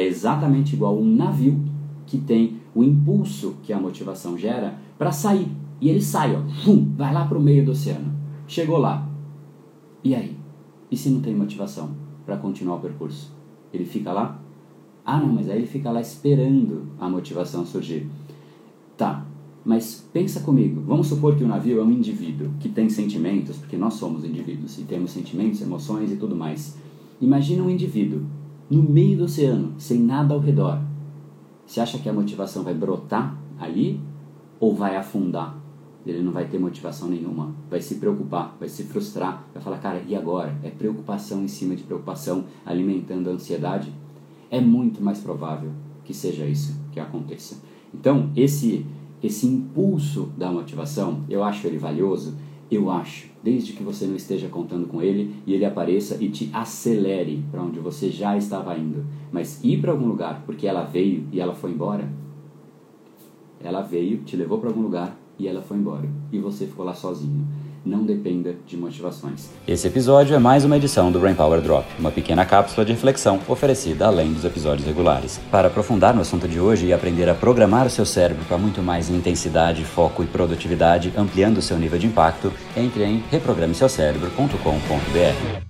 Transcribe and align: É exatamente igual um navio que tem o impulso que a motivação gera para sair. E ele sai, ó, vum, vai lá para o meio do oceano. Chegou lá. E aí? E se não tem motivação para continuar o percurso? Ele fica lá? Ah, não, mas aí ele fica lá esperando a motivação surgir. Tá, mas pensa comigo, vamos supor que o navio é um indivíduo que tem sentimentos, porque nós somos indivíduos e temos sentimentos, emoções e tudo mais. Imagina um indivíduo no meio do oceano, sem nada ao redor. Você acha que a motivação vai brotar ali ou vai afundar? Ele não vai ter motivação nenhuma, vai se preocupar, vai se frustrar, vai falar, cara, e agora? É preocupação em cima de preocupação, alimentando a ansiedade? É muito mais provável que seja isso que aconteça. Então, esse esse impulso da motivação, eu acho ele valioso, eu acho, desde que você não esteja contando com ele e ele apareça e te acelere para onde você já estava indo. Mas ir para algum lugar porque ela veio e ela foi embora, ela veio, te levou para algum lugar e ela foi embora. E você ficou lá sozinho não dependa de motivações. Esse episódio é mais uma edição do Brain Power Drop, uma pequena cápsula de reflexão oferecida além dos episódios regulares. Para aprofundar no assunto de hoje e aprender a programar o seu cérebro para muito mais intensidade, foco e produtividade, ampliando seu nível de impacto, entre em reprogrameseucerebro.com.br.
É 0.00 0.06
exatamente 0.06 0.74
igual 0.74 0.98
um 0.98 1.14
navio 1.14 1.62
que 2.06 2.16
tem 2.16 2.56
o 2.74 2.82
impulso 2.82 3.56
que 3.62 3.70
a 3.70 3.78
motivação 3.78 4.38
gera 4.38 4.78
para 4.96 5.12
sair. 5.12 5.46
E 5.78 5.90
ele 5.90 6.00
sai, 6.00 6.34
ó, 6.34 6.40
vum, 6.64 6.90
vai 6.96 7.12
lá 7.12 7.26
para 7.26 7.36
o 7.36 7.42
meio 7.42 7.66
do 7.66 7.72
oceano. 7.72 8.10
Chegou 8.48 8.78
lá. 8.78 9.06
E 10.02 10.14
aí? 10.14 10.34
E 10.90 10.96
se 10.96 11.10
não 11.10 11.20
tem 11.20 11.34
motivação 11.34 11.90
para 12.24 12.38
continuar 12.38 12.76
o 12.76 12.80
percurso? 12.80 13.30
Ele 13.74 13.84
fica 13.84 14.10
lá? 14.10 14.40
Ah, 15.04 15.18
não, 15.18 15.34
mas 15.34 15.50
aí 15.50 15.58
ele 15.58 15.66
fica 15.66 15.90
lá 15.90 16.00
esperando 16.00 16.86
a 16.98 17.06
motivação 17.06 17.66
surgir. 17.66 18.08
Tá, 18.96 19.26
mas 19.62 20.08
pensa 20.14 20.40
comigo, 20.40 20.80
vamos 20.80 21.08
supor 21.08 21.36
que 21.36 21.44
o 21.44 21.48
navio 21.48 21.78
é 21.78 21.84
um 21.84 21.90
indivíduo 21.90 22.50
que 22.58 22.70
tem 22.70 22.88
sentimentos, 22.88 23.58
porque 23.58 23.76
nós 23.76 23.94
somos 23.94 24.24
indivíduos 24.24 24.78
e 24.78 24.82
temos 24.84 25.10
sentimentos, 25.10 25.60
emoções 25.60 26.10
e 26.10 26.16
tudo 26.16 26.34
mais. 26.34 26.78
Imagina 27.20 27.62
um 27.62 27.68
indivíduo 27.68 28.22
no 28.70 28.82
meio 28.82 29.18
do 29.18 29.24
oceano, 29.24 29.74
sem 29.78 29.98
nada 29.98 30.32
ao 30.32 30.40
redor. 30.40 30.80
Você 31.66 31.80
acha 31.80 31.98
que 31.98 32.08
a 32.08 32.12
motivação 32.12 32.62
vai 32.62 32.72
brotar 32.72 33.36
ali 33.58 34.00
ou 34.60 34.74
vai 34.74 34.96
afundar? 34.96 35.58
Ele 36.06 36.22
não 36.22 36.32
vai 36.32 36.46
ter 36.46 36.58
motivação 36.58 37.08
nenhuma, 37.08 37.54
vai 37.68 37.82
se 37.82 37.96
preocupar, 37.96 38.56
vai 38.58 38.68
se 38.68 38.84
frustrar, 38.84 39.44
vai 39.52 39.62
falar, 39.62 39.78
cara, 39.78 40.02
e 40.06 40.14
agora? 40.14 40.56
É 40.62 40.70
preocupação 40.70 41.42
em 41.42 41.48
cima 41.48 41.76
de 41.76 41.82
preocupação, 41.82 42.44
alimentando 42.64 43.28
a 43.28 43.32
ansiedade? 43.32 43.92
É 44.50 44.60
muito 44.60 45.02
mais 45.02 45.18
provável 45.18 45.70
que 46.04 46.14
seja 46.14 46.46
isso 46.46 46.80
que 46.90 46.98
aconteça. 46.98 47.56
Então, 47.92 48.30
esse 48.34 48.86
esse 49.22 49.46
impulso 49.46 50.30
da 50.36 50.50
motivação, 50.50 51.24
eu 51.28 51.44
acho 51.44 51.66
ele 51.66 51.76
valioso, 51.76 52.34
eu 52.70 52.90
acho, 52.90 53.28
desde 53.42 53.72
que 53.72 53.82
você 53.82 54.06
não 54.06 54.14
esteja 54.14 54.48
contando 54.48 54.86
com 54.86 55.02
ele 55.02 55.34
e 55.46 55.52
ele 55.52 55.64
apareça 55.64 56.16
e 56.22 56.28
te 56.28 56.48
acelere 56.52 57.42
para 57.50 57.62
onde 57.62 57.80
você 57.80 58.10
já 58.10 58.36
estava 58.36 58.76
indo. 58.78 59.04
Mas 59.32 59.62
ir 59.64 59.80
para 59.80 59.90
algum 59.90 60.06
lugar 60.06 60.42
porque 60.46 60.66
ela 60.66 60.84
veio 60.84 61.26
e 61.32 61.40
ela 61.40 61.54
foi 61.54 61.72
embora, 61.72 62.08
ela 63.62 63.82
veio, 63.82 64.18
te 64.18 64.36
levou 64.36 64.58
para 64.58 64.70
algum 64.70 64.82
lugar 64.82 65.18
e 65.38 65.48
ela 65.48 65.62
foi 65.62 65.78
embora. 65.78 66.08
E 66.30 66.38
você 66.38 66.66
ficou 66.66 66.84
lá 66.84 66.94
sozinho 66.94 67.46
não 67.84 68.04
dependa 68.04 68.54
de 68.66 68.76
motivações. 68.76 69.48
Esse 69.66 69.86
episódio 69.86 70.36
é 70.36 70.38
mais 70.38 70.64
uma 70.64 70.76
edição 70.76 71.10
do 71.10 71.18
Brain 71.18 71.34
Power 71.34 71.60
Drop, 71.60 71.86
uma 71.98 72.10
pequena 72.10 72.44
cápsula 72.44 72.84
de 72.84 72.92
reflexão 72.92 73.40
oferecida 73.48 74.06
além 74.06 74.32
dos 74.32 74.44
episódios 74.44 74.86
regulares. 74.86 75.40
Para 75.50 75.68
aprofundar 75.68 76.14
no 76.14 76.20
assunto 76.20 76.46
de 76.46 76.60
hoje 76.60 76.86
e 76.86 76.92
aprender 76.92 77.28
a 77.28 77.34
programar 77.34 77.86
o 77.86 77.90
seu 77.90 78.04
cérebro 78.04 78.44
para 78.44 78.58
muito 78.58 78.82
mais 78.82 79.08
intensidade, 79.08 79.84
foco 79.84 80.22
e 80.22 80.26
produtividade, 80.26 81.12
ampliando 81.16 81.62
seu 81.62 81.78
nível 81.78 81.98
de 81.98 82.06
impacto, 82.06 82.52
entre 82.76 83.04
em 83.04 83.22
reprogrameseucerebro.com.br. 83.30 85.69